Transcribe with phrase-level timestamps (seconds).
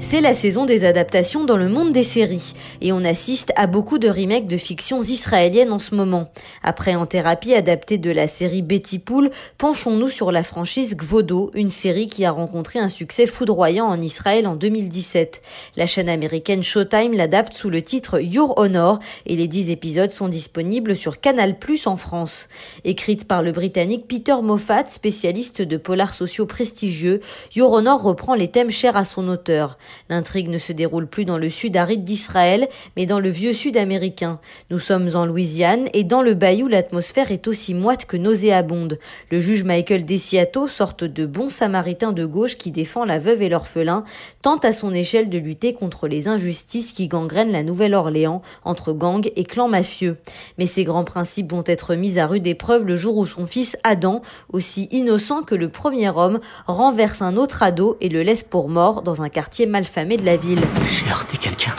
[0.00, 3.98] C'est la saison des adaptations dans le monde des séries et on assiste à beaucoup
[3.98, 6.30] de remakes de fictions israéliennes en ce moment.
[6.62, 11.68] Après En thérapie adaptée de la série Betty Pool, penchons-nous sur la franchise Gvodo, une
[11.68, 15.42] série qui a rencontré un succès foudroyant en Israël en 2017.
[15.76, 20.28] La chaîne américaine Showtime l'adapte sous le titre Your Honor et les 10 épisodes sont
[20.28, 21.56] disponibles sur Canal+
[21.86, 22.48] en France.
[22.84, 27.20] Écrite par le britannique Peter Moffat, spécialiste de polars sociaux prestigieux,
[27.56, 29.76] Your Honor reprend les thèmes chers à son auteur.
[30.08, 33.76] L'intrigue ne se déroule plus dans le sud aride d'Israël, mais dans le vieux sud
[33.76, 34.40] américain.
[34.70, 38.98] Nous sommes en Louisiane et dans le bayou, l'atmosphère est aussi moite que nauséabonde.
[39.30, 43.48] Le juge Michael Desiato, sorte de bon samaritain de gauche qui défend la veuve et
[43.48, 44.04] l'orphelin,
[44.42, 49.30] tente à son échelle de lutter contre les injustices qui gangrènent la Nouvelle-Orléans entre gangs
[49.36, 50.16] et clans mafieux.
[50.58, 53.76] Mais ces grands principes vont être mis à rude épreuve le jour où son fils
[53.84, 58.68] Adam, aussi innocent que le premier homme, renverse un autre ado et le laisse pour
[58.68, 59.66] mort dans un quartier
[60.16, 60.60] de la ville.
[60.90, 61.74] J'ai heurté quelqu'un.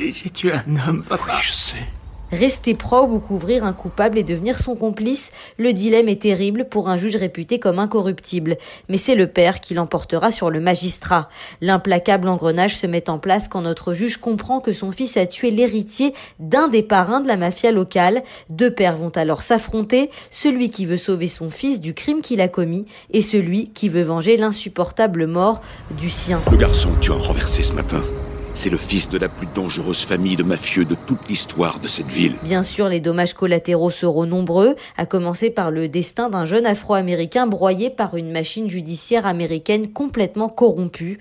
[0.00, 1.24] Et j'ai tué un homme, papa.
[1.28, 1.86] Oui, je sais.
[2.32, 6.88] Rester probe ou couvrir un coupable et devenir son complice, le dilemme est terrible pour
[6.88, 8.56] un juge réputé comme incorruptible.
[8.88, 11.28] Mais c'est le père qui l'emportera sur le magistrat.
[11.60, 15.50] L'implacable engrenage se met en place quand notre juge comprend que son fils a tué
[15.50, 18.24] l'héritier d'un des parrains de la mafia locale.
[18.50, 22.48] Deux pères vont alors s'affronter, celui qui veut sauver son fils du crime qu'il a
[22.48, 25.60] commis et celui qui veut venger l'insupportable mort
[25.96, 26.40] du sien.
[26.50, 28.02] Le garçon que tu as renversé ce matin,
[28.56, 32.08] c'est le fils de la plus dangereuse famille de mafieux de toute l'histoire de cette
[32.08, 32.34] ville.
[32.42, 37.46] Bien sûr, les dommages collatéraux seront nombreux, à commencer par le destin d'un jeune afro-américain
[37.46, 41.20] broyé par une machine judiciaire américaine complètement corrompue.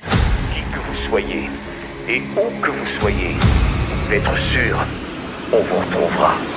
[0.54, 1.50] Qui que vous soyez,
[2.10, 3.36] et où que vous soyez,
[4.10, 4.78] d'être sûr,
[5.52, 6.55] on vous retrouvera.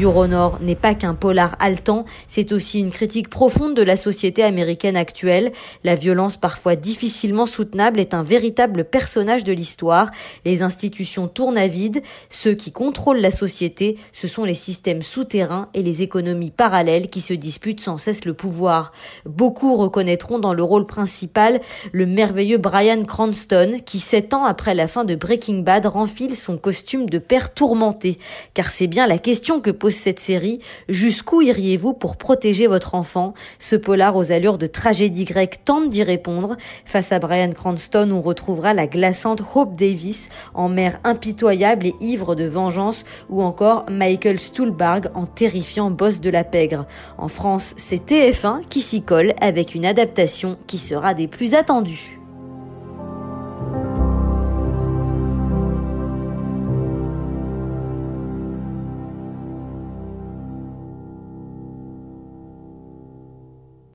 [0.00, 4.96] Euronor n'est pas qu'un polar haletant, c'est aussi une critique profonde de la société américaine
[4.96, 5.52] actuelle.
[5.84, 10.10] La violence parfois difficilement soutenable est un véritable personnage de l'histoire.
[10.44, 12.02] Les institutions tournent à vide.
[12.30, 17.20] Ceux qui contrôlent la société, ce sont les systèmes souterrains et les économies parallèles qui
[17.20, 18.92] se disputent sans cesse le pouvoir.
[19.26, 21.60] Beaucoup reconnaîtront dans le rôle principal
[21.92, 26.56] le merveilleux Brian Cranston qui, sept ans après la fin de Breaking Bad, renfile son
[26.56, 28.18] costume de père tourmenté.
[28.54, 30.60] Car c'est bien la question que cette série.
[30.88, 33.34] Jusqu'où iriez-vous pour protéger votre enfant?
[33.58, 36.56] Ce polar aux allures de tragédie grecque tente d'y répondre.
[36.84, 42.34] Face à Brian Cranston, on retrouvera la glaçante Hope Davis en mère impitoyable et ivre
[42.34, 46.86] de vengeance ou encore Michael Stuhlbarg en terrifiant boss de la pègre.
[47.18, 52.21] En France, c'est TF1 qui s'y colle avec une adaptation qui sera des plus attendues.